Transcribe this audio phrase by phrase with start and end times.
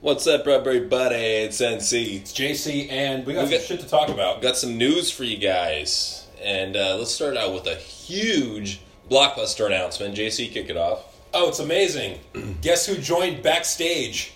[0.00, 1.14] What's up, everybody?
[1.16, 2.20] It's NC.
[2.22, 4.40] It's JC, and we got We some got- shit to talk about.
[4.40, 6.26] Got some news for you guys.
[6.42, 10.14] And uh, let's start out with a huge blockbuster announcement.
[10.16, 11.04] JC, kick it off.
[11.34, 12.18] Oh, it's amazing!
[12.62, 14.32] Guess who joined backstage?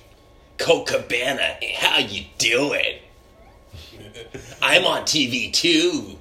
[0.58, 2.98] Colt Cabana, how you doing?
[4.62, 6.18] I'm on TV too.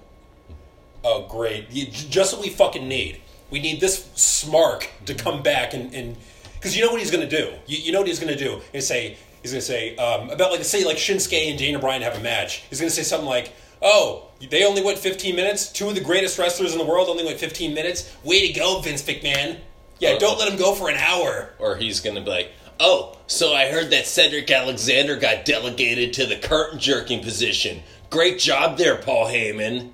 [1.04, 1.70] Oh, great!
[1.70, 3.20] You, just what we fucking need.
[3.52, 6.16] We need this smark to come back and and
[6.56, 7.52] because you know what he's gonna do.
[7.68, 8.62] You, you know what he's gonna do.
[8.72, 12.18] He's say he's gonna say um, about like say like Shinsuke and Daniel Bryan have
[12.18, 12.64] a match.
[12.70, 15.72] He's gonna say something like, "Oh, they only went 15 minutes.
[15.72, 18.12] Two of the greatest wrestlers in the world only went 15 minutes.
[18.24, 19.58] Way to go, Vince McMahon!
[20.00, 20.20] Yeah, Oh.
[20.20, 23.68] don't let him go for an hour." Or he's to be like, oh, so I
[23.68, 27.84] heard that Cedric Alexander got delegated to the curtain jerking position.
[28.10, 29.92] Great job there, Paul Heyman.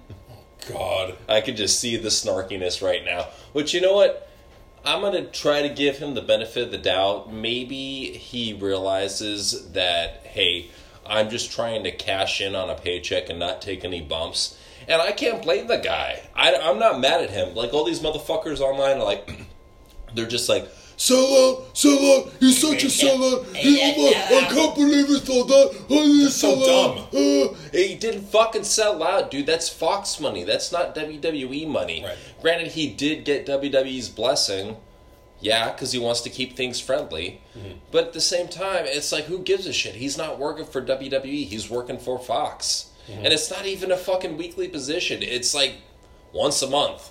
[0.68, 1.16] God.
[1.28, 3.28] I could just see the snarkiness right now.
[3.54, 4.29] Which, you know what?
[4.86, 7.32] I'm to try to give him the benefit of the doubt.
[7.34, 10.70] Maybe he realizes that, hey,
[11.06, 14.58] I'm just trying to cash in on a paycheck and not take any bumps.
[14.88, 16.22] And I can't blame the guy.
[16.36, 17.56] I, I'm not mad at him.
[17.56, 19.30] Like, all these motherfuckers online are like,
[20.16, 20.70] they're just like,
[21.00, 23.56] Sellout, sellout, he's such a sellout.
[23.56, 25.86] He, my, I can't believe he thought that.
[25.90, 27.12] Oh, he's so sellout.
[27.12, 27.54] dumb.
[27.54, 29.46] Uh, He didn't fucking sell out, dude.
[29.46, 30.44] That's Fox money.
[30.44, 32.04] That's not WWE money.
[32.04, 32.18] Right.
[32.42, 34.76] Granted, he did get WWE's blessing.
[35.40, 37.40] Yeah, because he wants to keep things friendly.
[37.92, 39.96] But at the same time, it's like, who gives a shit?
[39.96, 41.46] He's not working for WWE.
[41.46, 42.88] He's working for Fox.
[43.08, 45.24] And it's not even a fucking weekly position.
[45.24, 45.76] It's like
[46.34, 47.10] once a month.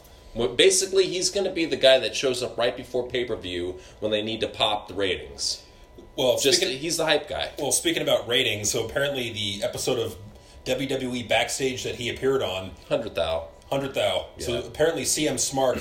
[0.56, 3.78] Basically, he's going to be the guy that shows up right before pay per view
[4.00, 5.62] when they need to pop the ratings.
[6.16, 7.50] Well, Just speaking, he's the hype guy.
[7.58, 10.16] well, speaking about ratings, so apparently the episode of
[10.64, 13.48] WWE backstage that he appeared on, Hundred thou.
[13.70, 14.26] hundred thou.
[14.38, 15.80] So apparently CM Smart,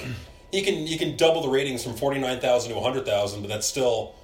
[0.51, 3.49] he can you can double the ratings from forty nine thousand to hundred thousand, but
[3.49, 4.15] that's still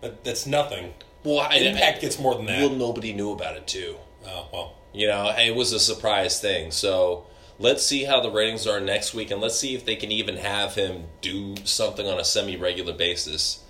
[0.00, 0.92] that, that's nothing.
[1.24, 2.60] Well, I, Impact I- gets more than that.
[2.60, 3.96] Well, nobody knew about it too.
[4.26, 6.70] oh well, You know, it was a surprise thing.
[6.70, 7.26] So
[7.58, 10.36] let's see how the ratings are next week, and let's see if they can even
[10.36, 13.62] have him do something on a semi-regular basis.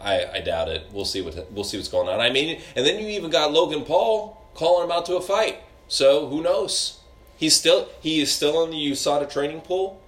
[0.00, 0.86] I, I doubt it.
[0.92, 2.20] We'll see what we'll see what's going on.
[2.20, 5.60] I mean, and then you even got Logan Paul calling him out to a fight.
[5.88, 7.00] So who knows?
[7.36, 10.00] He's still he is still in the USADA training pool,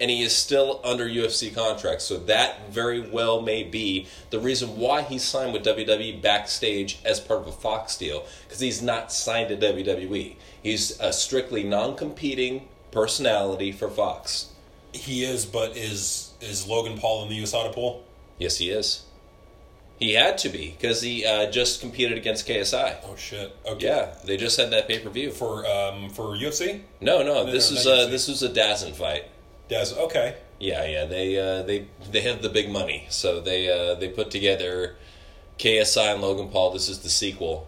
[0.00, 2.02] and he is still under UFC contract.
[2.02, 7.20] So that very well may be the reason why he signed with WWE backstage as
[7.20, 10.36] part of a Fox deal because he's not signed to WWE.
[10.62, 14.48] He's a strictly non-competing personality for Fox.
[14.92, 18.04] he is, but is is Logan Paul in the USADA pool?
[18.38, 19.04] Yes, he is.
[19.98, 22.96] He had to be because he uh, just competed against KSI.
[23.04, 23.56] Oh shit.
[23.64, 23.86] Okay.
[23.86, 25.30] Yeah, they just had that pay per view.
[25.30, 28.94] For um for UFC, No, no, No, this no, is uh, this was a DAZN
[28.94, 29.24] fight.
[29.68, 29.94] Des.
[29.96, 30.36] Okay.
[30.58, 34.30] Yeah, yeah, they uh, they they have the big money, so they uh, they put
[34.30, 34.96] together
[35.58, 36.72] KSI and Logan Paul.
[36.72, 37.66] This is the sequel,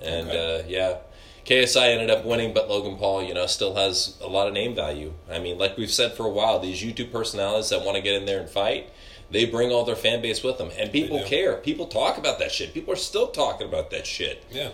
[0.00, 0.60] and Okay.
[0.60, 0.96] uh, yeah,
[1.44, 4.74] KSI ended up winning, but Logan Paul, you know, still has a lot of name
[4.74, 5.12] value.
[5.30, 8.14] I mean, like we've said for a while, these YouTube personalities that want to get
[8.14, 8.90] in there and fight,
[9.30, 11.56] they bring all their fan base with them, and people care.
[11.56, 12.72] People talk about that shit.
[12.74, 14.44] People are still talking about that shit.
[14.50, 14.70] Yeah.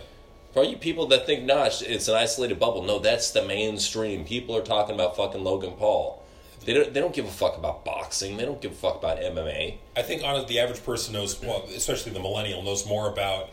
[0.53, 2.83] For you people that think, nah, it's- an isolated bubble.
[2.83, 4.25] No, that's the mainstream.
[4.25, 6.23] People are talking about fucking Logan Paul.
[6.65, 6.93] They don't.
[6.93, 8.35] They don't give a fuck about boxing.
[8.35, 9.75] They don't give a fuck about MMA.
[9.95, 13.49] I think on the average person knows, well, especially the millennial knows more about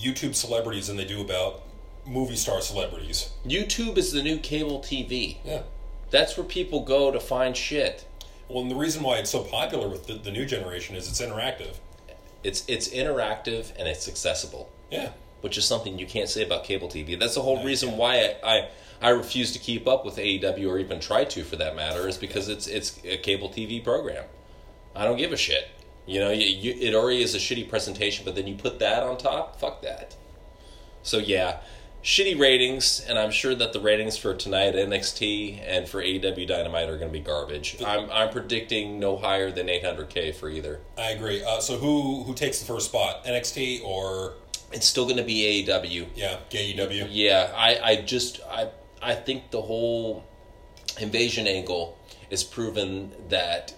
[0.00, 1.60] YouTube celebrities than they do about
[2.10, 3.30] movie star celebrities.
[3.46, 5.36] YouTube is the new cable TV.
[5.44, 5.62] Yeah.
[6.10, 8.04] That's where people go to find shit.
[8.48, 11.20] Well, and the reason why it's so popular with the, the new generation is it's
[11.20, 11.76] interactive.
[12.42, 15.10] It's it's interactive and it's accessible, Yeah.
[15.42, 17.18] which is something you can't say about cable TV.
[17.18, 18.68] That's the whole No, reason why I, I
[19.02, 22.16] I refuse to keep up with AEW or even try to, for that matter, is
[22.16, 24.24] because it's it's a cable TV program.
[24.96, 25.68] I don't give a shit.
[26.06, 29.02] You know, you, you, it already is a shitty presentation, but then you put that
[29.04, 29.60] on top.
[29.60, 30.16] Fuck that.
[31.02, 31.60] So yeah,
[32.02, 36.46] shitty ratings, and I'm sure that the ratings for tonight at NXT and for AEW
[36.46, 37.76] Dynamite are going to be garbage.
[37.84, 40.80] I'm I'm predicting no higher than 800k for either.
[40.96, 41.42] I agree.
[41.44, 43.24] Uh, so who who takes the first spot?
[43.24, 44.34] NXT or
[44.72, 46.06] It's still going to be AEW.
[46.14, 47.08] yeah, AEW?
[47.10, 48.68] Yeah, I, I just I
[49.02, 50.24] I think the whole
[50.98, 51.98] invasion angle
[52.30, 53.74] is proven that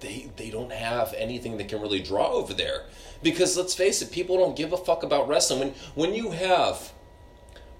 [0.00, 2.86] they they don't have anything that can really draw over there.
[3.22, 5.60] Because let's face it, people don't give a fuck about wrestling.
[5.60, 6.92] When when you have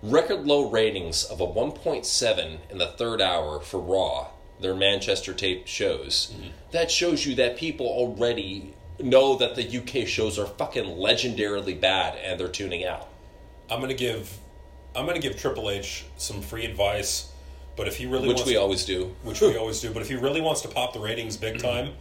[0.03, 4.29] record low ratings of a 1.7 in the third hour for Raw,
[4.61, 6.49] their Manchester tape shows, mm-hmm.
[6.73, 12.17] that shows you that people already know that the UK shows are fucking legendarily bad
[12.17, 13.09] and they're tuning out.
[13.71, 14.39] I'm gonna give
[14.95, 17.33] I'm gonna give Triple H some free advice,
[17.77, 19.15] but if he really Which wants we to, always do.
[19.23, 21.67] which we always do, but if he really wants to pop the ratings big mm-hmm.
[21.67, 21.95] time,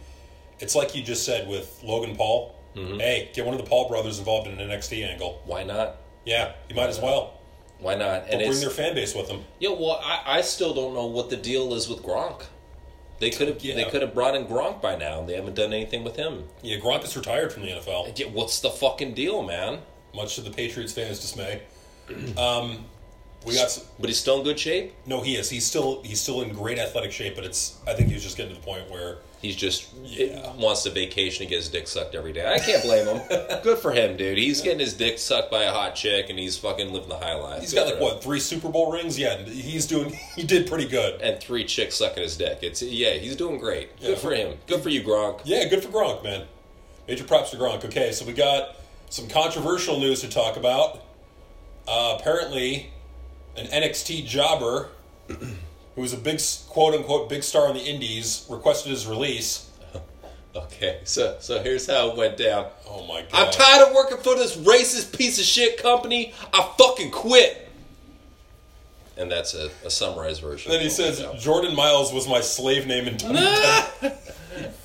[0.60, 2.56] it's like you just said with Logan Paul.
[2.76, 2.98] Mm-hmm.
[3.00, 5.42] Hey, get one of the Paul brothers involved in an NXT angle.
[5.44, 5.96] Why not?
[6.24, 7.41] Yeah, you might as well.
[7.82, 8.28] Why not?
[8.30, 9.44] And bring their fan base with them.
[9.58, 9.70] yeah.
[9.70, 12.44] Well, I, I still don't know what the deal is with Gronk.
[13.18, 13.74] They could have Yeah.
[13.74, 15.20] they could have brought in Gronk by now.
[15.20, 16.44] and They haven't done anything with him.
[16.62, 19.80] Yeah, Gronk is retired from the NFL, Yeah, what's the fucking deal, man?
[20.14, 21.62] much to the Patriots fans' dismay.
[22.36, 22.84] Um,
[23.46, 24.92] we got some, But he's still in good shape.
[25.06, 25.20] no.
[25.20, 25.50] He is.
[25.50, 27.78] He's still he's still in great athletic shape, but it's.
[27.86, 30.52] I think he was just getting to the point where He's just Yeah.
[30.54, 32.46] wants to vacation and get his dick sucked every day.
[32.46, 33.20] I can't blame him.
[33.64, 34.38] Good for him, dude.
[34.38, 37.34] He's getting his dick sucked by a hot chick, and he's fucking living the high
[37.34, 37.60] life.
[37.60, 38.02] He's got like him.
[38.02, 39.18] what three Super Bowl rings.
[39.18, 40.16] Yeah, he's doing.
[40.36, 41.20] He did pretty good.
[41.20, 42.60] And three chicks sucking his dick.
[42.62, 43.90] It's yeah, he's doing great.
[43.98, 44.10] Yeah.
[44.10, 44.58] Good for him.
[44.68, 45.40] Good for you, Gronk.
[45.44, 46.46] Yeah, good for Gronk, man.
[47.08, 47.84] Major props to Gronk.
[47.84, 48.76] Okay, so we got
[49.10, 51.02] some controversial news to talk about.
[51.88, 52.92] Uh, apparently,
[53.56, 54.88] an NXT jobber
[55.28, 59.68] who was a big quote unquote big star in the Indies requested his release.
[60.54, 62.66] Okay, so so here's how it went down.
[62.86, 63.28] Oh my god!
[63.32, 66.34] I'm tired of working for this racist piece of shit company.
[66.52, 67.70] I fucking quit.
[69.16, 70.70] And that's a, a summarized version.
[70.70, 74.12] Then he says Jordan Miles was my slave name in 2010.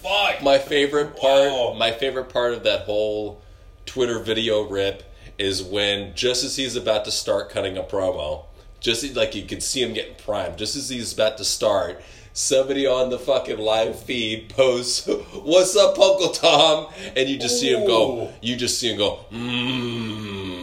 [0.02, 0.42] Fuck.
[0.42, 1.76] my favorite part Wow.
[1.78, 3.42] my favorite part of that whole
[3.86, 5.04] Twitter video rip
[5.38, 8.46] is when just as he's about to start cutting a promo,
[8.80, 12.02] just like you can see him getting primed, just as he's about to start,
[12.34, 17.74] somebody on the fucking live feed posts, "What's up, Uncle Tom?" and you just see
[17.74, 20.58] him go, you just see him go, mmm,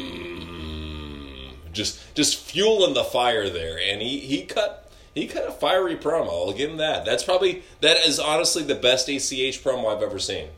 [1.73, 4.81] just just fueling the fire there, and he he cut.
[5.15, 6.27] He cut a fiery promo.
[6.27, 7.05] I'll give him that.
[7.05, 10.49] That's probably that is honestly the best ACH promo I've ever seen.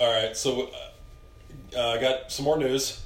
[0.00, 0.70] All right, so
[1.76, 3.00] uh, I got some more news.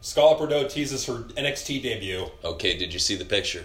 [0.00, 2.26] Scarlett Bordeaux teases her NXT debut.
[2.44, 3.64] Okay, did you see the picture?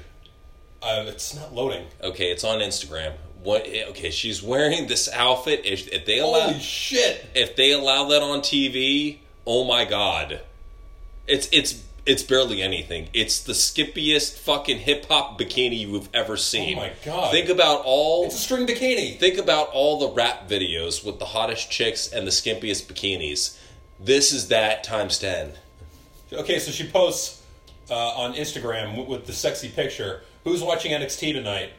[0.81, 1.87] Uh, it's not loading.
[2.03, 3.13] Okay, it's on Instagram.
[3.41, 3.67] What?
[3.67, 5.61] Okay, she's wearing this outfit.
[5.65, 7.25] If, if they allow, Holy shit!
[7.33, 10.41] if they allow that on TV, oh my god,
[11.27, 13.09] it's it's it's barely anything.
[13.13, 16.77] It's the skippiest fucking hip hop bikini you've ever seen.
[16.77, 17.31] Oh my God.
[17.31, 18.25] Think about all.
[18.25, 19.17] It's a string bikini.
[19.17, 23.57] Think about all the rap videos with the hottest chicks and the skimpiest bikinis.
[23.99, 25.53] This is that times ten.
[26.33, 27.43] Okay, so she posts
[27.89, 30.21] uh, on Instagram w- with the sexy picture.
[30.43, 31.71] Who's watching NXT tonight?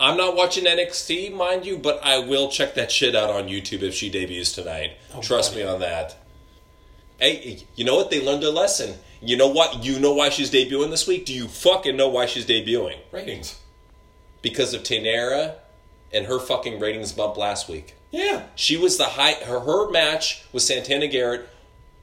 [0.00, 3.82] I'm not watching NXT, mind you, but I will check that shit out on YouTube
[3.82, 4.92] if she debuts tonight.
[5.20, 5.58] Trust God.
[5.58, 6.16] me on that.
[7.18, 8.10] Hey, you know what?
[8.10, 8.96] They learned their lesson.
[9.20, 9.84] You know what?
[9.84, 11.24] You know why she's debuting this week?
[11.26, 12.98] Do you fucking know why she's debuting?
[13.12, 13.60] Ratings.
[14.40, 15.54] Because of Taynara
[16.12, 17.94] and her fucking ratings bump last week.
[18.10, 18.46] Yeah.
[18.56, 19.34] She was the high.
[19.44, 21.48] Her her match with Santana Garrett,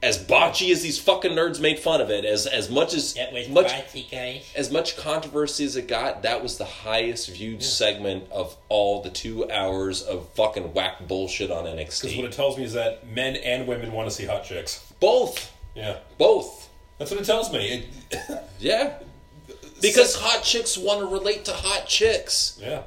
[0.02, 3.32] as botchy as these fucking nerds made fun of it, as as much as That
[3.32, 4.50] was much bossy, guys.
[4.56, 9.10] as much controversy as it got, that was the highest viewed segment of all the
[9.10, 12.02] two hours of fucking whack bullshit on NXT.
[12.02, 14.90] Because what it tells me is that men and women want to see hot chicks.
[15.00, 15.98] Both, Yeah.
[16.18, 16.68] both,
[16.98, 17.86] That's what it tells me.
[18.10, 18.20] It,
[18.58, 18.94] yeah.
[19.82, 22.58] Because hot chicks want to relate to hot chicks.
[22.60, 22.82] yeah.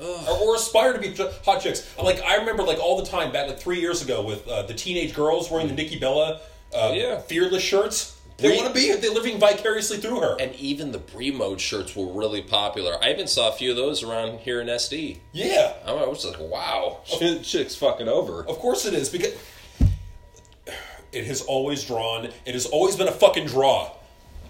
[0.00, 1.14] Or, or aspire to be
[1.44, 1.88] hot chicks.
[2.02, 4.74] Like I remember, like all the time back like three years ago with uh, the
[4.74, 6.40] teenage girls wearing the Nikki Bella,
[6.74, 7.18] uh, Yeah.
[7.20, 8.14] fearless shirts.
[8.36, 8.92] They want to be.
[8.94, 10.36] They're living vicariously through her.
[10.38, 12.96] And even the Brie mode shirts were really popular.
[13.02, 15.18] I even saw a few of those around here in SD.
[15.32, 15.72] yeah.
[15.84, 18.46] I was like, wow, shit, chick's fucking over.
[18.46, 19.34] Of course it is because
[21.10, 22.26] it has always drawn.
[22.46, 23.90] It has always been a fucking draw.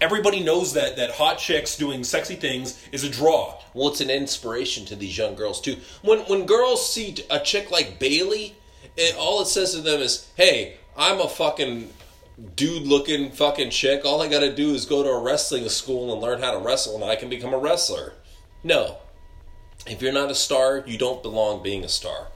[0.01, 3.59] Everybody knows that that hot chicks doing sexy things is a draw.
[3.73, 5.77] Well, it's an inspiration to these young girls too.
[6.01, 8.55] When when girls see a chick like Bayley,
[8.95, 11.89] it, all it says to them is, "Hey, I'm a fucking
[12.55, 14.05] dude-looking fucking chick.
[14.05, 16.59] All I got to do is go to a wrestling school and learn how to
[16.59, 18.13] wrestle, and I can become a wrestler."
[18.63, 18.97] No,
[19.85, 22.27] if you're not a star, you don't belong being a star.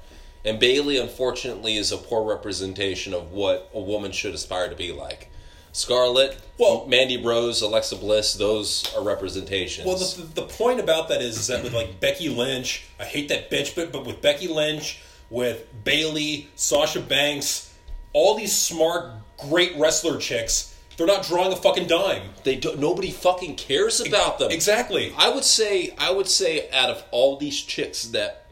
[0.45, 4.91] And Bayley, unfortunately, is a poor representation of what a woman should aspire to be
[4.91, 5.29] like.
[5.73, 9.85] Scarlett, Well- Mandy Rose, Alexa Bliss, those are representations.
[9.85, 13.27] Well, the, the point about that is, is that with like Becky Lynch, I hate
[13.29, 17.73] that bitch, but but with Becky Lynch, with Bayley, Sasha Banks,
[18.13, 22.29] all these smart, great wrestler chicks, they're not drawing a fucking dime.
[22.43, 22.77] They don't.
[22.79, 24.51] Nobody fucking cares about them.
[24.51, 25.11] Exactly.
[25.17, 25.95] I would say.
[25.97, 28.45] I would say out of all these chicks, that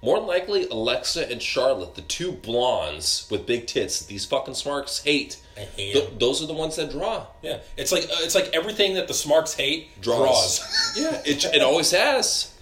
[0.00, 4.54] more than likely Alexa and Charlotte, the two blondes with big tits, that these fucking
[4.54, 5.42] smarks hate.
[5.58, 7.26] I hate th- those are the ones that draw.
[7.42, 10.58] Yeah, it's like uh, it's like everything that the smarks hate Draws.
[10.58, 10.96] draws.
[10.96, 12.54] Yeah, it, it always has.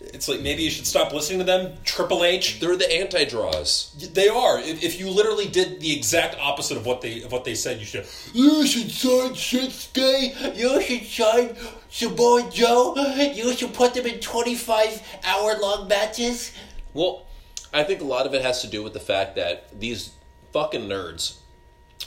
[0.00, 1.76] It's like maybe you should stop listening to them.
[1.84, 4.10] Triple H, They're the anti-draws.
[4.14, 4.60] they are.
[4.60, 7.80] If, if you literally did the exact opposite of what they of what they said,
[7.80, 8.06] you should.
[8.32, 10.56] You should sign Shinsuke.
[10.56, 11.56] You should sign
[11.90, 12.94] Samoa Joe.
[13.34, 16.52] You should put them in 25 hour long matches.
[16.94, 17.26] Well,
[17.72, 20.12] I think a lot of it has to do with the fact that these
[20.52, 21.38] fucking nerds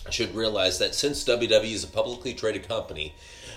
[0.10, 3.15] should realize that since WWE is a publicly traded company,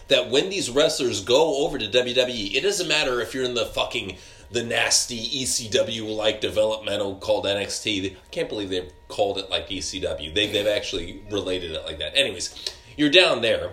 [0.08, 3.66] that when these wrestlers go over to WWE, it doesn't matter if you're in the
[3.66, 4.16] fucking
[4.50, 8.12] the nasty ECW like developmental called NXT.
[8.12, 10.34] I can't believe they've called it like ECW.
[10.34, 12.16] They they've actually related it like that.
[12.16, 12.54] Anyways,
[12.96, 13.72] you're down there.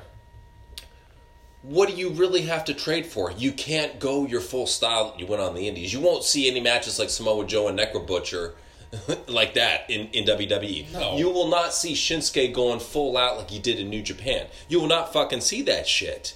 [1.62, 3.32] What do you really have to trade for?
[3.32, 5.94] You can't go your full style that you went on the Indies.
[5.94, 8.56] You won't see any matches like Samoa Joe and Necro Butcher
[9.28, 10.92] like that in, in WWE.
[10.92, 11.18] No.
[11.18, 14.48] You will not see Shinsuke going full out like he did in New Japan.
[14.68, 16.36] You will not fucking see that shit.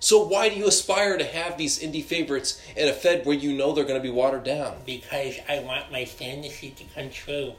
[0.00, 3.54] So why do you aspire to have these indie favorites in a Fed where you
[3.54, 4.76] know they're going to be watered down?
[4.84, 7.54] Because I want my fantasy to come true.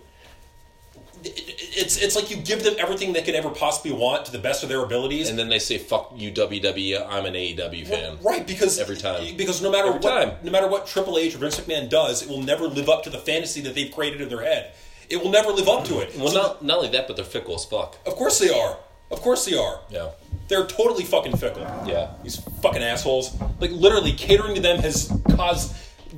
[1.24, 4.64] It's it's like you give them everything they could ever possibly want to the best
[4.64, 5.30] of their abilities.
[5.30, 7.06] And then they say, "Fuck you, WWE.
[7.10, 9.36] I'm an AEW fan." Right, because Every time.
[9.36, 10.32] because no matter Every what, time.
[10.44, 13.10] no matter what Triple H or Vince McMahon does, it will never live up to
[13.10, 14.74] the fantasy that they've created in their head.
[15.10, 16.16] It will never live up to it.
[16.18, 17.98] Well, So- not not only that, but they're fickle as fuck.
[18.06, 18.78] of course they are.
[19.12, 19.82] Of course they are.
[19.90, 20.10] Yeah,
[20.48, 21.62] They're totally fucking fickle.
[21.86, 22.12] yeah.
[22.24, 23.32] These fucking assholes.
[23.60, 25.74] Like literally, catering to them has caused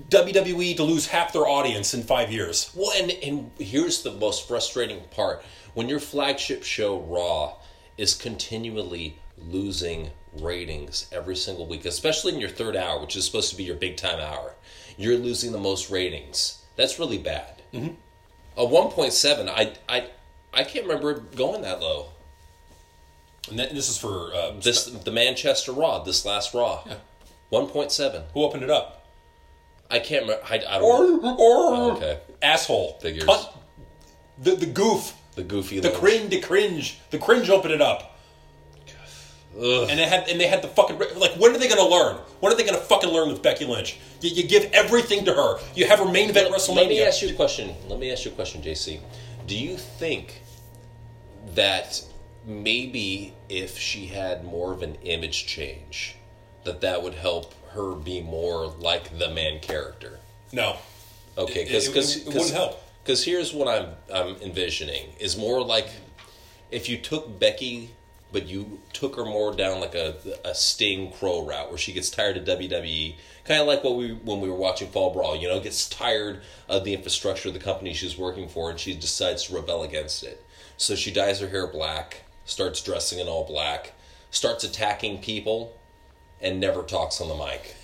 [0.10, 2.72] WWE to lose half their audience in five years.
[2.76, 7.56] Well, and and here's the most frustrating part: when your flagship show Raw
[7.98, 13.50] is continually losing ratings every single week, especially in your third hour, which is supposed
[13.50, 14.54] to be your big time hour,
[14.98, 16.64] you're losing the most ratings.
[16.76, 17.62] That's really bad.
[17.74, 17.96] Mm-hmm.
[18.56, 20.08] A one point seven, I I
[20.54, 22.10] I can't remember going that low.
[23.50, 26.96] And that, this is for uh, This the Manchester Raw, this last Raw, Yeah.
[27.50, 28.24] one point seven.
[28.34, 28.97] who opened it up.
[29.90, 30.44] I can't remember.
[30.50, 31.22] I, I don't.
[31.24, 31.30] know.
[31.32, 32.20] Or, oh, Okay.
[32.42, 33.24] asshole Figures.
[33.24, 33.48] Cunt.
[34.40, 35.14] The the goof.
[35.36, 35.80] The goofy.
[35.80, 38.18] The cringe, the cringe, the cringe opened it up,
[39.56, 39.88] Ugh.
[39.90, 41.34] and they had and they had the fucking like.
[41.34, 42.18] When are they going to learn?
[42.40, 43.98] When are they going to fucking learn with Becky Lynch?
[44.22, 45.60] You, you give everything to her.
[45.76, 46.76] You have her main event WrestleMania.
[46.76, 47.74] Let me ask you a question.
[47.88, 49.00] Let me ask you a question, JC.
[49.46, 50.42] Do you think
[51.56, 52.04] that
[52.46, 56.16] maybe if she had more of an image change,
[56.64, 60.20] that that would help her be more like the man character?
[60.52, 60.78] No,
[61.38, 62.84] Okay, It- because it- because it wouldn't help.
[63.04, 65.88] Because here's what I'm I'm envisioning is more like
[66.72, 67.92] if you took Becky,
[68.34, 72.10] but you took her more down like a a Sting Crow route where she gets
[72.10, 73.16] tired of WWE,
[73.46, 75.36] kind of like what we when we were watching Fall Brawl.
[75.38, 78.94] You know, gets tired of the infrastructure of the company she's working for, and she
[78.96, 80.44] decides to rebel against it.
[80.76, 83.94] So she dyes her hair black, starts dressing in all black,
[84.32, 85.78] starts attacking people,
[86.42, 87.76] and never talks on the mic.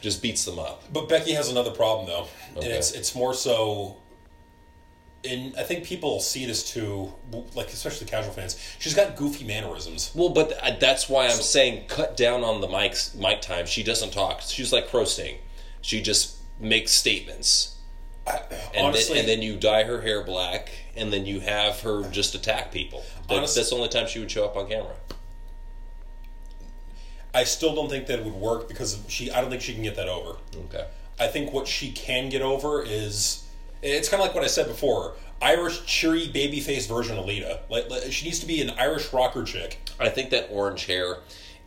[0.00, 0.82] Just beats them up.
[0.92, 2.26] But Becky has another problem though,
[2.56, 3.96] and it's it's more so.
[5.24, 7.12] And I think people see this too,
[7.54, 8.58] like especially casual fans.
[8.80, 10.10] She's got goofy mannerisms.
[10.16, 13.66] Well, but th- that's why I'm saying cut down on the mic's mic time.
[13.66, 14.40] She doesn't talk.
[14.40, 15.38] She's like Crow Sting.
[15.80, 17.76] She just makes statements,
[18.26, 18.40] I,
[18.74, 22.02] and honestly, then, and then you dye her hair black, and then you have her
[22.10, 23.04] just attack people.
[23.28, 24.94] That, Honest- that's the only time she would show up on camera.
[27.34, 29.30] I still don't think that it would work because she.
[29.30, 30.38] I don't think she can get that over.
[30.66, 30.86] Okay.
[31.18, 33.46] I think what she can get over is
[33.82, 35.14] it's kind of like what I said before.
[35.40, 37.60] Irish cheery babyface version of Lita.
[37.68, 39.78] Like, like she needs to be an Irish rocker chick.
[39.98, 41.18] I think that orange hair,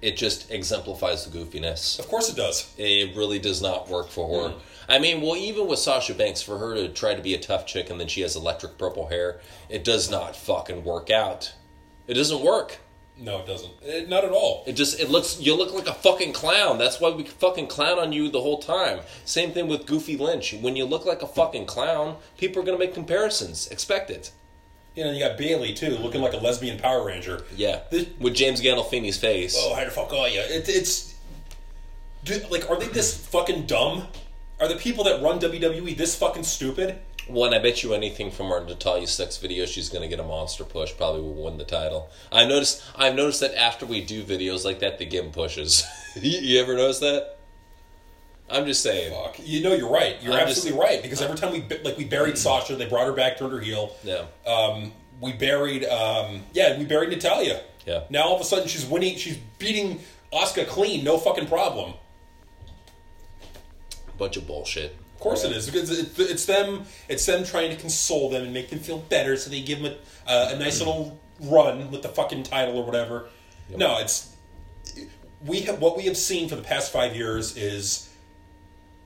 [0.02, 2.00] it just exemplifies the goofiness.
[2.00, 2.74] Of course it does.
[2.78, 4.56] It really does not work for her.
[4.56, 4.60] Mm.
[4.88, 7.66] I mean, well, even with Sasha Banks, for her to try to be a tough
[7.66, 11.54] chick and then she has electric purple hair, it does not fucking work out.
[12.08, 12.78] It doesn't work.
[13.18, 13.72] No, it doesn't.
[13.86, 14.64] Eh, not at all.
[14.68, 16.78] It just it looks you look like a fucking clown.
[16.78, 19.00] That's why we fucking clown on you the whole time.
[19.24, 20.54] Same thing with Goofy Lynch.
[20.54, 23.68] When you look like a fucking clown, people are gonna make comparisons.
[23.68, 24.32] Expect it.
[24.96, 27.44] You know, you got Bayley too, looking like a lesbian Power Ranger.
[27.56, 27.82] Yeah.
[27.92, 29.56] This- With James Gandolfini's face.
[29.60, 30.40] Oh, how the fuck are you?
[30.40, 31.16] It, it's
[32.24, 34.08] do, like, are they this fucking dumb?
[34.60, 36.98] Are the people that run WWE this fucking stupid?
[37.28, 40.64] One, I bet you anything from our Natalya Sex video, she's gonna get a monster
[40.64, 40.96] push.
[40.96, 42.10] Probably will win the title.
[42.32, 42.84] I noticed.
[42.96, 45.84] I've noticed that after we do videos like that, they give pushes.
[46.16, 47.40] you, you ever notice that?
[48.48, 49.12] I'm just saying.
[49.12, 49.38] Fuck.
[49.44, 50.22] You know, you're right.
[50.22, 53.08] You're I'm just- absolutely right because every time we like we buried Sasha, they brought
[53.08, 53.96] her back, turned her heel.
[54.04, 54.26] Yeah.
[54.46, 57.62] Um, we buried, um, yeah, we buried Natalya.
[57.88, 58.04] Yeah.
[58.12, 59.16] Now all of a sudden she's winning.
[59.18, 60.00] She's beating
[60.32, 61.94] Oscar clean, no fucking problem.
[64.18, 64.96] Bunch of bullshit.
[65.16, 66.86] Of course it is because it, it's them.
[67.08, 69.94] It's them trying to console them and make them feel better, so they give them
[70.28, 73.30] a, uh, a nice little run with the fucking title or whatever.
[73.76, 74.36] No, it's
[75.46, 78.10] we have what we have seen for the past five years is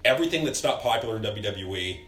[0.03, 2.01] everything that's not popular in WWE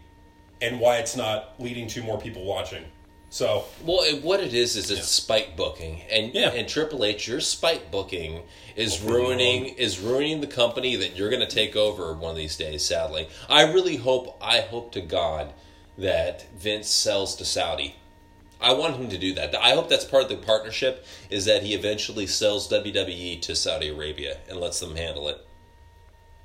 [0.62, 2.84] and why it's not leading to more people watching.
[3.32, 6.50] So Well, it, what it is is it's spike booking, and Yeah.
[6.50, 8.44] and Triple H, your spike booking
[8.76, 12.58] is ruining is ruining the company that you're going to take over one of these
[12.58, 12.86] days.
[12.86, 15.54] Sadly, I really hope I hope to God
[15.98, 17.96] that Vince sells to Saudi.
[18.60, 19.56] I want him to do that.
[19.56, 23.88] I hope that's part of the partnership is that he eventually sells WWE to Saudi
[23.88, 25.38] Arabia and lets them handle it.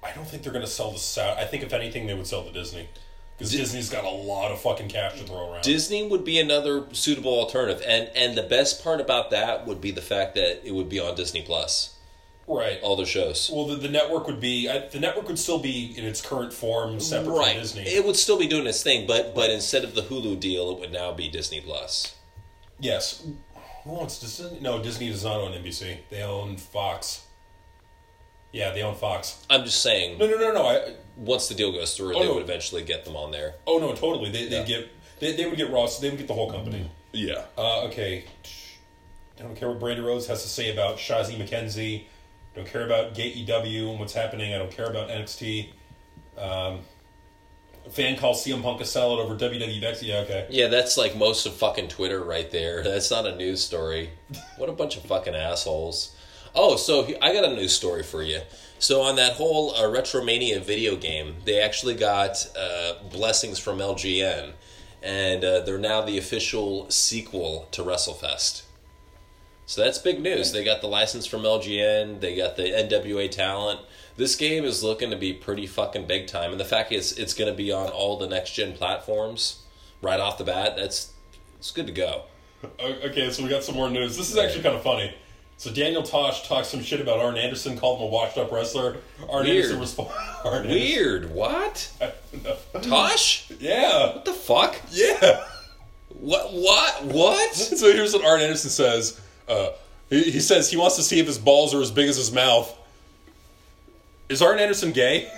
[0.04, 1.40] I don't think they're going to sell the Saudi.
[1.40, 2.88] I think if anything, they would sell to Disney
[3.36, 5.62] because Di- Disney's got a lot of fucking cash to throw around.
[5.62, 7.82] Disney would be another suitable alternative.
[7.86, 10.98] And and the best part about that would be the fact that it would be
[11.00, 11.94] on Disney Plus.
[12.46, 12.78] right.
[12.82, 13.50] All the shows.
[13.52, 16.52] Well, the, the network would be I, the network would still be in its current
[16.52, 17.52] form, separate right.
[17.52, 17.82] from Disney.
[17.82, 20.80] It would still be doing its thing, but but instead of the Hulu deal, it
[20.80, 22.14] would now be Disney Plus.
[22.80, 23.26] yes.
[23.84, 24.58] Who owns Disney?
[24.60, 25.98] No, Disney does not own NBC.
[26.10, 27.25] They own Fox.
[28.56, 29.44] Yeah, they own Fox.
[29.50, 30.66] I'm just saying, No, no, no, no.
[30.66, 32.34] I, once the deal goes through, Oh, they no.
[32.34, 33.54] would eventually get them on there.
[33.66, 34.30] oh no, totally.
[34.30, 34.64] They they Yeah.
[34.64, 34.88] get
[35.20, 35.98] they, they would get Ross.
[35.98, 36.90] They would get the whole company.
[37.12, 37.44] Yeah.
[37.56, 38.24] Uh, okay.
[39.38, 42.04] I don't care what Brandy Rose has to say about Shazi McKenzie.
[42.54, 44.54] Don't care about Gate EW and what's happening.
[44.54, 45.68] I don't care about NXT.
[46.38, 46.80] Um,
[47.90, 50.02] fan calls CM Punk a sellout over WWE.
[50.02, 50.46] Yeah, okay.
[50.50, 52.82] Yeah, that's like most of fucking Twitter right there.
[52.90, 54.10] That's not a news story.
[54.56, 56.15] What a bunch of fucking assholes.
[56.56, 58.40] Oh, so he- I got a news story for you.
[58.78, 64.52] So on that whole uh, Retromania video game, they actually got uh, blessings from LGN,
[65.02, 68.62] and uh, they're now the official sequel to WrestleFest.
[69.66, 70.52] So that's big news.
[70.52, 72.20] They got the license from LGN.
[72.20, 73.80] They got the NWA talent.
[74.16, 77.34] This game is looking to be pretty fucking big time, and the fact is, it's
[77.34, 79.62] going to be on all the next gen platforms
[80.00, 80.76] right off the bat.
[80.76, 81.12] That's
[81.58, 82.22] it's good to go.
[82.80, 84.16] Okay, so we got some more news.
[84.16, 85.14] This is actually kind of funny.
[85.58, 88.98] So Daniel Tosh talks some shit about Arn Anderson, called him a washed up wrestler.
[89.28, 89.56] Arn Weird.
[89.56, 90.12] Anderson responds.
[90.68, 91.30] Weird.
[91.30, 91.90] What?
[92.82, 93.50] Tosh?
[93.58, 94.14] yeah.
[94.14, 94.76] What the fuck?
[94.90, 95.44] Yeah.
[96.10, 96.52] What?
[96.52, 97.04] What?
[97.04, 97.54] What?
[97.54, 99.20] So here's what Arn Anderson says.
[99.48, 99.70] Uh,
[100.10, 102.32] he, he says he wants to see if his balls are as big as his
[102.32, 102.72] mouth.
[104.28, 105.30] Is Arn Anderson gay?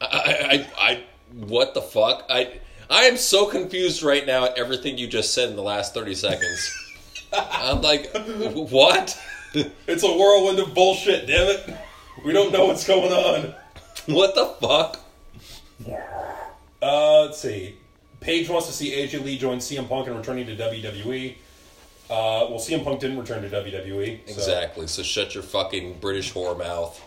[0.00, 1.02] I, I, I,
[1.32, 2.26] what the fuck?
[2.28, 2.60] I,
[2.90, 6.14] I am so confused right now at everything you just said in the last thirty
[6.14, 6.78] seconds.
[7.32, 8.10] I'm like,
[8.52, 9.18] what?
[9.86, 11.76] It's a whirlwind of bullshit, damn it.
[12.24, 13.54] We don't know what's going on.
[14.06, 14.98] What the fuck?
[16.82, 17.76] Uh, let's see.
[18.20, 21.34] Paige wants to see AJ Lee join CM Punk and returning to WWE.
[22.10, 24.20] Uh, well, CM Punk didn't return to WWE.
[24.26, 24.86] so- Exactly.
[24.86, 27.00] So shut your fucking British whore mouth.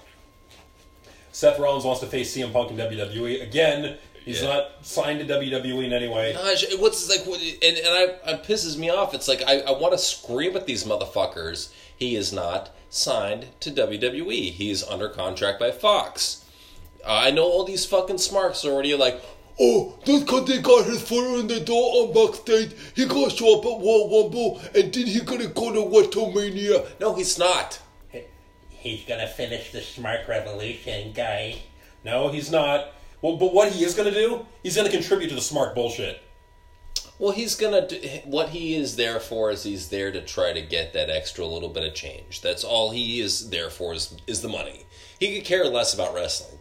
[1.32, 3.44] Seth Rollins wants to face CM Punk in WWE.
[3.44, 4.48] Again, he's Yeah.
[4.50, 6.34] not signed to WWE in any way.
[6.34, 9.14] Gosh, what's like, what, and and I, it pisses me off.
[9.14, 11.70] It's like I, I want to scream at these motherfuckers.
[11.96, 14.52] He is not signed to WWE.
[14.52, 16.44] He's under contract by Fox.
[17.06, 19.22] Uh, I know all these fucking smarks already are like,
[19.58, 22.72] Oh, that's because they got his foot in the door on backstage.
[22.94, 27.00] He gonna show up at Royal Rumble, and then he gonna go to WrestleMania.
[27.00, 27.80] no, he's not.
[28.70, 31.56] He's gonna finish the Smart Revolution, guy.
[32.04, 32.88] No, he's not.
[33.26, 35.74] Well, but what he is going to do, he's going to contribute to the smart
[35.74, 36.22] bullshit.
[37.18, 37.88] Well, he's gonna.
[37.88, 41.44] Do, what he is there for is he's there to try to get that extra
[41.44, 42.42] little bit of change.
[42.42, 44.86] That's all he is there for is is the money.
[45.20, 46.60] He could care less about wrestling.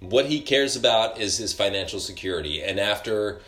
[0.00, 2.62] What he cares about is his financial security.
[2.62, 3.40] And after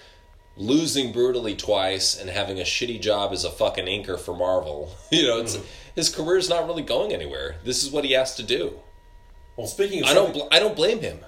[0.56, 5.26] losing brutally twice and having a shitty job as a fucking inker for Marvel, you
[5.26, 5.66] know, it's mm-hmm.
[5.96, 7.56] his career's not really going anywhere.
[7.64, 8.74] This is what he has to do.
[9.56, 10.32] Well, speaking of I don't.
[10.32, 11.18] Bl- I don't blame him.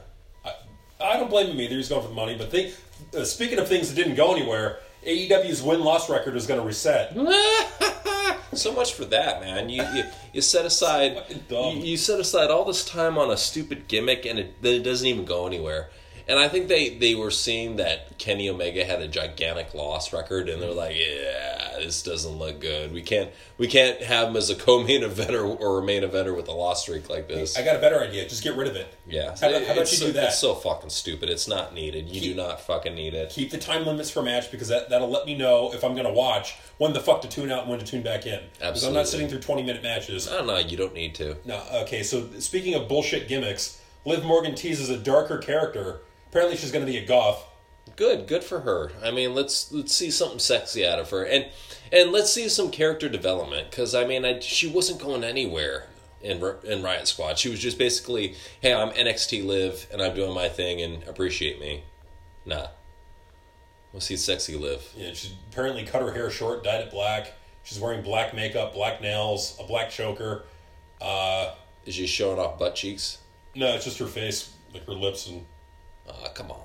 [1.00, 1.76] I don't blame him either.
[1.76, 2.36] He's going for the money.
[2.36, 2.72] But they,
[3.16, 6.66] uh, speaking of things that didn't go anywhere, AEW's win loss record is going to
[6.66, 7.14] reset.
[8.54, 9.68] so much for that, man.
[9.68, 13.88] You you, you set aside you, you set aside all this time on a stupid
[13.88, 15.90] gimmick, and it, it doesn't even go anywhere.
[16.28, 20.48] And I think they, they were seeing that Kenny Omega had a gigantic loss record,
[20.48, 22.92] and they're like, "Yeah, this doesn't look good.
[22.92, 26.48] We can't we can't have him as a co-main eventer or a main eventer with
[26.48, 28.28] a loss streak like this." I got a better idea.
[28.28, 28.92] Just get rid of it.
[29.06, 30.24] yeah, How about, how about you do that?
[30.30, 31.30] It's so fucking stupid.
[31.30, 32.08] It's not needed.
[32.08, 33.30] You do not fucking need it.
[33.30, 36.06] Keep the time limits for match because that, that'll let me know if I'm going
[36.08, 38.40] to watch when the fuck to tune out and when to tune back in.
[38.60, 38.68] Absolutely.
[38.70, 40.26] Because I'm not sitting through 20 minute matches.
[40.28, 40.58] I don't know.
[40.58, 41.36] You don't need to.
[41.44, 46.00] No, okay, so speaking of bullshit gimmicks, Liv Morgan teases a darker character.
[46.36, 47.42] Apparently she's going to be a goth.
[47.96, 48.92] Good, good for her.
[49.02, 51.46] I mean, let's let's see something sexy out of her, and
[51.90, 53.70] and let's see some character development.
[53.70, 55.86] Because I mean, I, she wasn't going anywhere
[56.20, 57.38] in in Riot Squad.
[57.38, 61.58] She was just basically, hey, I'm NXT Liv, and I'm doing my thing, and appreciate
[61.58, 61.84] me.
[62.44, 62.66] Nah,
[63.94, 64.86] let's see sexy Liv.
[64.94, 67.32] Yeah, she apparently cut her hair short, dyed it black.
[67.62, 70.44] She's wearing black makeup, black nails, a black choker.
[71.00, 71.54] Uh,
[71.86, 73.20] Is she showing off butt cheeks?
[73.54, 75.46] no, it's just her face, like her lips and
[76.08, 76.60] Ah, come on.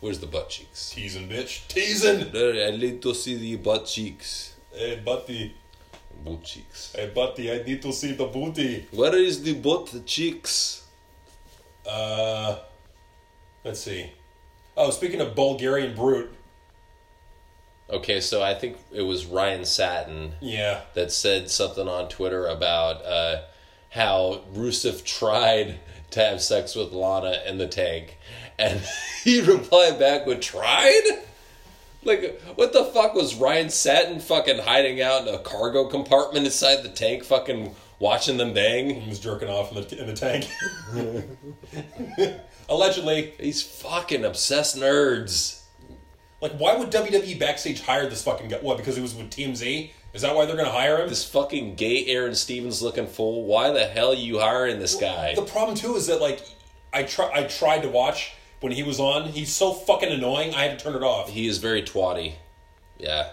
[0.00, 0.90] Where's the butt cheeks?
[0.90, 1.66] teasing, bitch.
[1.68, 2.28] Teasing!
[2.34, 4.54] I need to see the butt cheeks.
[4.72, 5.54] Hey, Butty.
[6.24, 6.92] Butt cheeks.
[6.94, 8.86] Hey, Butty, I need to see the booty.
[8.90, 10.84] Where is the butt cheeks?
[11.88, 12.56] Uh,
[13.64, 14.10] let's see.
[14.76, 16.32] Oh, speaking of Bulgarian brute,
[17.90, 20.80] Okay, so I think it was Ryan Satin Yeah.
[20.94, 23.42] that said something on Twitter about uh,
[23.90, 25.78] how Rusev tried
[26.10, 28.16] to have sex with Lana in the tank,
[28.58, 28.80] and
[29.24, 31.02] he replied back with "tried."
[32.02, 36.82] Like, what the fuck was Ryan Satin fucking hiding out in a cargo compartment inside
[36.82, 39.00] the tank, fucking watching them bang?
[39.00, 40.46] He was jerking off in the, in the tank.
[42.68, 43.32] Allegedly.
[43.38, 45.62] These fucking obsessed nerds.
[46.42, 48.58] Like, why would WWE backstage hire this fucking guy?
[48.58, 49.90] What, because he was with TMZ?
[50.12, 51.08] Is that why they're going to hire him?
[51.08, 53.44] This fucking gay Aaron Stevens looking fool.
[53.44, 55.34] Why the hell are you hiring this guy?
[55.34, 56.40] The problem too is that like
[56.92, 59.24] I try I tried to watch when he was on.
[59.28, 60.54] He's so fucking annoying.
[60.54, 61.28] I had to turn it off.
[61.28, 62.36] He is very twatty.
[62.98, 63.28] Yeah.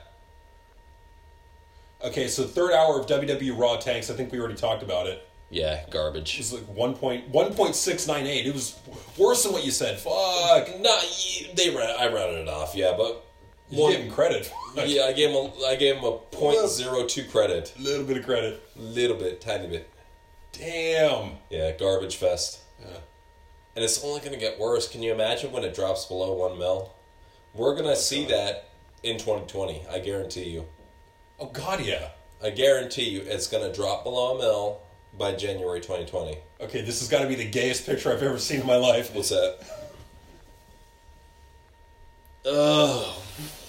[2.04, 4.10] Okay, so third hour of WWE Raw tanks.
[4.10, 5.26] I think we already talked about it.
[5.50, 6.34] Yeah, garbage.
[6.34, 8.46] It was like one point one point six nine eight.
[8.46, 8.78] It was
[9.18, 10.00] worse than what you said.
[10.00, 10.68] Fuck.
[10.82, 11.00] No,
[11.56, 11.96] they ran.
[11.98, 12.76] I rounded it off.
[12.76, 13.26] Yeah, but
[13.70, 14.52] You gave him credit.
[14.76, 15.50] yeah, I gave him.
[15.62, 17.74] A, I gave him a point zero two credit.
[17.80, 18.62] a little bit of credit.
[18.76, 19.90] Little bit, tiny bit.
[20.52, 21.38] Damn.
[21.50, 22.61] Yeah, garbage fest.
[23.76, 24.90] And it's only going to get worse.
[24.90, 26.94] Can you imagine when it drops below one mil?
[27.54, 28.70] We're going to oh, see that
[29.04, 29.84] in 2020.
[29.90, 30.66] I guarantee you.
[31.40, 32.10] Oh god, yeah.
[32.44, 34.82] I guarantee you, it's going to drop below a mil
[35.18, 36.38] by January 2020.
[36.62, 39.14] Okay, this has got to be the gayest picture I've ever seen in my life.
[39.14, 39.60] What's that?
[42.46, 43.22] Oh,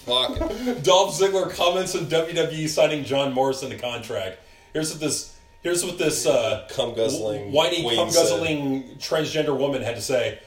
[0.05, 0.37] fuck.
[0.83, 4.39] Dolph Ziggler comments on WWE signing John Morrison to contract.
[4.73, 5.37] Here's what this.
[5.63, 10.39] Here's what this uh, Cum guzzling whiny, cum guzzling transgender woman had to say.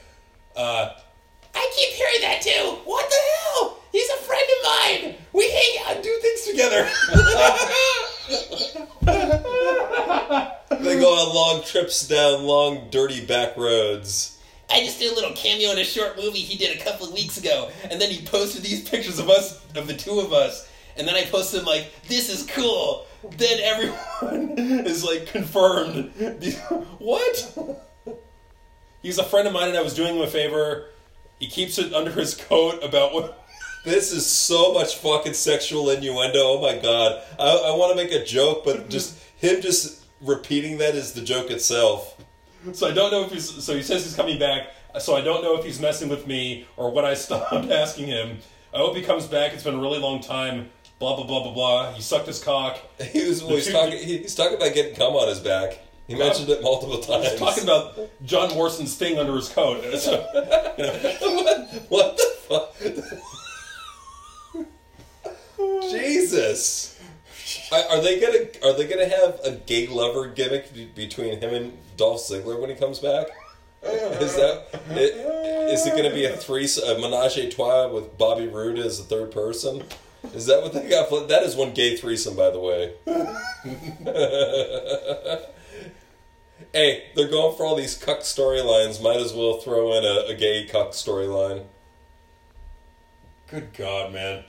[0.55, 0.91] Uh,
[1.55, 2.77] I keep hearing that too.
[2.85, 3.79] What the hell?
[3.91, 5.15] He's a friend of mine.
[5.33, 6.87] We hang out and do things together.
[10.83, 14.39] They go on long trips down long, dirty back roads.
[14.69, 17.13] I just did a little cameo in a short movie he did a couple of
[17.13, 20.69] weeks ago, and then he posted these pictures of us, of the two of us,
[20.95, 26.11] and then I posted them like, "This is cool." Then everyone is like confirmed.
[26.99, 27.83] what?
[29.01, 30.85] He's a friend of mine, and I was doing him a favor.
[31.39, 33.43] He keeps it under his coat about what.
[33.85, 36.39] This is so much fucking sexual innuendo.
[36.39, 37.23] Oh my god.
[37.39, 41.21] I, I want to make a joke, but just him just repeating that is the
[41.21, 42.17] joke itself.
[42.73, 43.49] So I don't know if he's.
[43.63, 44.73] So he says he's coming back.
[44.99, 48.39] So I don't know if he's messing with me or what I stopped asking him.
[48.73, 49.53] I hope he comes back.
[49.53, 50.69] It's been a really long time.
[50.99, 51.91] Blah blah blah blah blah.
[51.93, 52.77] He sucked his cock.
[53.11, 53.97] He was well, he's two- talking.
[53.99, 55.79] he- He's talking about getting cum on his back.
[56.07, 57.29] He mentioned it multiple times.
[57.31, 59.83] He's talking about John Morrison's thing under his coat.
[59.99, 60.17] So,
[61.19, 62.75] what, what the fuck?
[65.91, 66.99] Jesus.
[67.71, 71.53] Are, are they gonna Are they gonna have a gay lover gimmick be- between him
[71.53, 73.27] and Dolph Ziggler when he comes back?
[73.83, 78.17] Is that i- is it going to be a three a menage a trois with
[78.17, 79.83] Bobby Roode as the third person?
[80.33, 81.09] Is that what they got?
[81.27, 82.93] That is one gay threesome, by the way.
[86.73, 89.01] hey, they're going for all these cuck storylines.
[89.01, 91.63] Might as well throw in a, a gay cuck storyline.
[93.47, 94.43] Good God, man.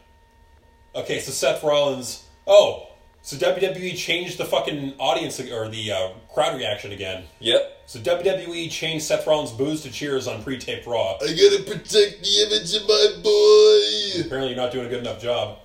[0.94, 2.26] Okay, so Seth Rollins.
[2.46, 2.88] Oh,
[3.22, 7.24] so WWE changed the fucking audience or the uh, crowd reaction again.
[7.40, 7.82] Yep.
[7.86, 11.16] So WWE changed Seth Rollins' boos to cheers on pre-taped Raw.
[11.20, 14.26] I gotta protect the image of my boy.
[14.26, 15.58] Apparently, you're not doing a good enough job.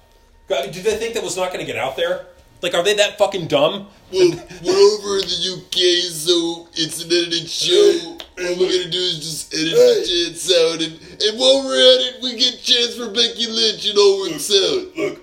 [0.48, 2.26] God, Did they think that was not going to get out there?
[2.64, 3.88] Like, are they that fucking dumb?
[4.14, 4.30] Well,
[4.64, 8.18] we're over in the UK, so it's an edited show.
[8.40, 12.16] All we're gonna do is just edit the chants out, and, and while we're at
[12.16, 14.96] it, we get chants for Becky Lynch, and all works out.
[14.98, 15.22] Look,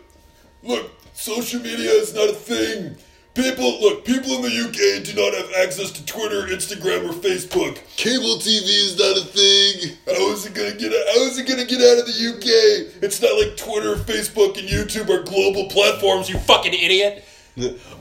[0.62, 2.96] look, social media is not a thing.
[3.34, 7.78] People, look, people in the UK do not have access to Twitter, Instagram, or Facebook.
[7.96, 9.96] Cable TV is not a thing.
[10.06, 10.90] How is it gonna get?
[10.90, 13.02] How is it gonna get out of the UK?
[13.02, 16.28] It's not like Twitter, Facebook, and YouTube are global platforms.
[16.28, 17.24] You Fucking idiot!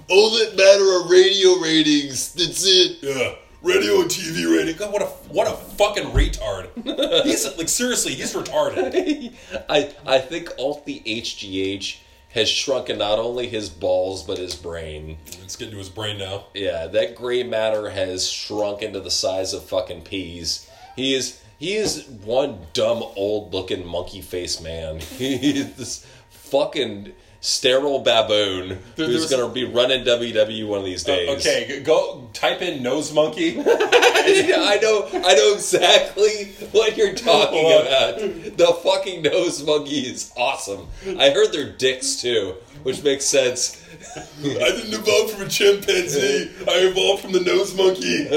[0.09, 2.33] all that matter are radio ratings.
[2.33, 2.97] That's it.
[3.01, 4.77] Yeah, radio and TV rating.
[4.77, 6.69] God, what a what a fucking retard.
[7.23, 9.33] he's like seriously, he's retarded.
[9.69, 15.17] I I think Alt the HGH has shrunken not only his balls but his brain.
[15.43, 16.45] It's getting to his brain now.
[16.53, 20.69] Yeah, that gray matter has shrunk into the size of fucking peas.
[20.95, 24.99] He is he is one dumb old looking monkey face man.
[25.17, 31.15] He is this fucking sterile baboon who's gonna be running WWE one of these uh,
[31.15, 31.45] days.
[31.45, 33.59] Okay, go type in nose monkey.
[33.65, 38.17] I know I know exactly what you're talking about.
[38.57, 40.87] The fucking nose monkey is awesome.
[41.17, 43.81] I heard they're dicks too, which makes sense.
[44.17, 46.51] I didn't evolve from a chimpanzee.
[46.67, 48.27] I evolved from the nose monkey.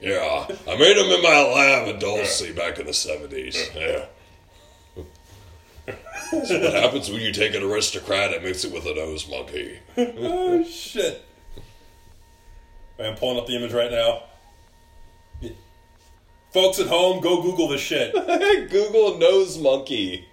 [0.00, 3.70] Yeah, I made them in my lab in Dulce back in the seventies.
[3.74, 4.04] Yeah.
[6.30, 9.78] what happens when you take an aristocrat and mix it with a nose monkey?
[9.96, 11.24] oh shit!
[12.98, 14.22] I'm pulling up the image right now.
[16.52, 18.12] Folks at home, go Google this shit.
[18.70, 20.28] Google nose monkey.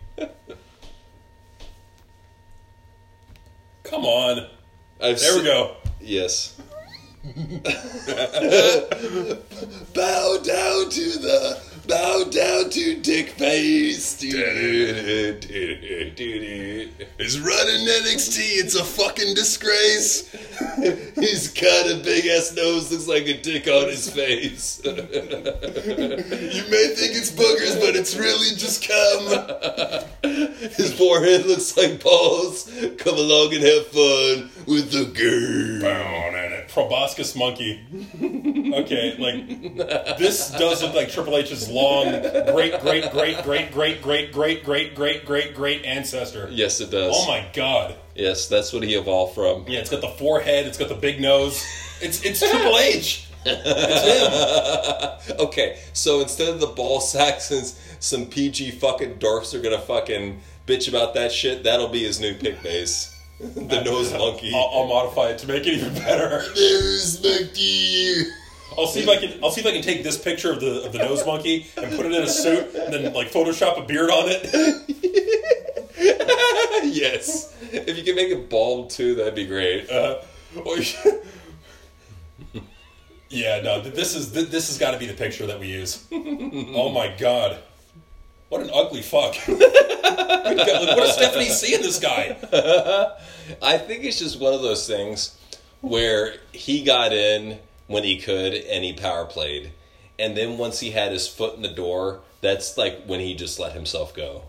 [3.83, 4.47] Come on.
[5.01, 5.77] I've There we go.
[5.99, 6.61] Yes.
[7.23, 7.37] Bow
[10.43, 14.19] down to the bow down to Dick Face.
[14.19, 14.33] He's
[17.39, 18.39] running NXT.
[18.57, 20.31] It's a fucking disgrace.
[21.15, 24.81] He's got a big ass nose, looks like a dick on his face.
[24.85, 29.27] you may think it's boogers, but it's really just cum.
[30.23, 32.71] His forehead looks like balls.
[32.97, 36.50] Come along and have fun with the girl.
[36.73, 37.79] Proboscis monkey.
[38.73, 42.05] Okay, like this does look like Triple H's long
[42.53, 46.47] great great great great great great great great great great great ancestor.
[46.51, 47.13] Yes, it does.
[47.15, 47.95] Oh my god.
[48.15, 49.65] Yes, that's what he evolved from.
[49.67, 51.63] Yeah, it's got the forehead, it's got the big nose.
[52.01, 53.27] It's it's Triple H.
[53.45, 55.39] It's him.
[55.39, 57.65] Okay, so instead of the ball and
[57.99, 62.33] some PG fucking dorks are gonna fucking bitch about that shit, that'll be his new
[62.33, 63.10] pick base.
[63.41, 64.51] the nose monkey.
[64.53, 66.43] I'll, I'll modify it to make it even better.
[66.53, 68.25] Nose monkey.
[68.77, 69.43] I'll see if I can.
[69.43, 71.95] I'll see if I can take this picture of the of the nose monkey and
[71.95, 74.47] put it in a suit, and then like Photoshop a beard on it.
[76.85, 77.57] yes.
[77.71, 79.89] If you can make it bald too, that'd be great.
[79.89, 80.21] Uh,
[83.29, 83.81] yeah, no.
[83.81, 86.05] This is this has got to be the picture that we use.
[86.11, 87.57] Oh my god,
[88.51, 89.35] what an ugly fuck!
[90.51, 92.35] What does Stephanie see in this guy?
[93.61, 95.37] I think it's just one of those things
[95.79, 99.71] where he got in when he could and he power played.
[100.19, 103.57] And then once he had his foot in the door, that's like when he just
[103.59, 104.43] let himself go.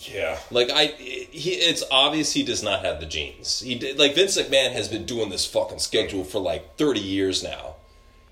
[0.00, 3.60] Yeah, Like I, he, it's obvious he does not have the genes.
[3.60, 7.42] He did, like Vince McMahon has been doing this fucking schedule for like thirty years
[7.42, 7.69] now.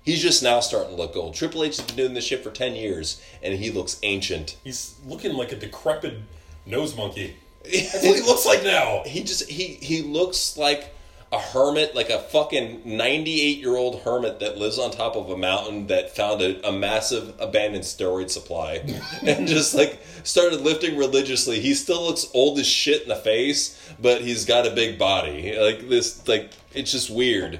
[0.09, 1.35] He's just now starting to look old.
[1.35, 4.57] Triple H has been doing this shit for ten years, and he looks ancient.
[4.63, 6.17] he's looking like a decrepit
[6.65, 7.35] nose monkey.
[7.63, 9.03] That's what he looks like now.
[9.05, 10.95] He just he he looks like
[11.31, 15.37] a hermit, like a fucking ninety-eight year old hermit that lives on top of a
[15.37, 18.81] mountain that found a, a massive abandoned steroid supply
[19.21, 21.59] and just like started lifting religiously.
[21.59, 25.55] He still looks old as shit in the face, but he's got a big body.
[25.55, 27.59] Like this, like it's just weird.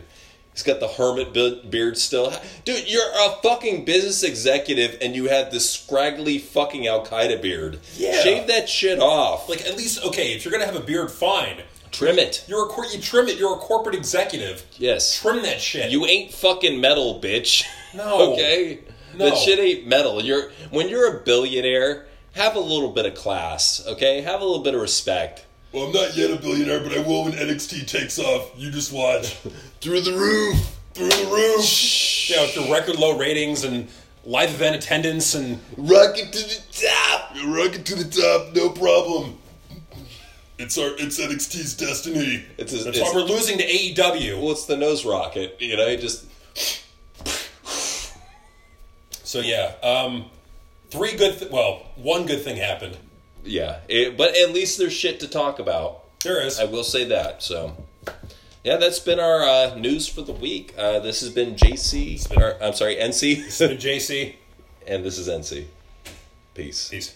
[0.60, 2.34] He's got the hermit beard still.
[2.66, 7.80] Dude, you're a fucking business executive and you have this scraggly fucking Al Qaeda beard.
[7.96, 8.20] Yeah.
[8.22, 9.48] Shave that shit off.
[9.48, 11.62] Like at least okay, if you're gonna have a beard, fine.
[11.92, 12.44] Trim it.
[12.50, 13.38] You're a cor- you trim it.
[13.38, 14.66] You're a corporate executive.
[14.78, 15.22] Yes.
[15.22, 15.92] Trim that shit.
[15.92, 17.64] You ain't fucking metal, bitch.
[17.94, 18.34] No.
[18.34, 18.80] okay?
[19.18, 19.30] No.
[19.30, 20.22] That shit ain't metal.
[20.22, 24.20] You're when you're a billionaire, have a little bit of class, okay?
[24.24, 25.46] Have a little bit of respect.
[25.72, 28.52] Well, I'm not yet a billionaire, but I will when NXT takes off.
[28.58, 29.34] You just watch.
[29.82, 30.78] Through the roof.
[30.94, 32.30] Through the roof.
[32.30, 33.88] yeah, with your record low ratings and
[34.26, 37.36] live event attendance and Rocket to the top.
[37.46, 39.38] Rocket to the top, no problem.
[40.58, 42.44] It's our it's NXT's destiny.
[42.58, 44.42] It's, a, that's it's why we're losing to AEW.
[44.42, 45.88] well, it's the nose rocket, you know.
[45.88, 46.26] You just
[49.24, 50.26] So yeah, um,
[50.90, 51.38] three good.
[51.38, 52.98] Th- well, one good thing happened.
[53.50, 53.80] Yeah.
[53.88, 56.04] It, but at least there's shit to talk about.
[56.24, 56.60] There is.
[56.60, 57.42] I will say that.
[57.42, 57.76] So,
[58.64, 60.74] yeah, that's been our uh, news for the week.
[60.78, 62.38] Uh, this has been JC.
[62.38, 64.36] or, I'm sorry, NC, Been JC.
[64.88, 65.66] and this is NC.
[66.54, 66.90] Peace.
[66.90, 67.16] Peace.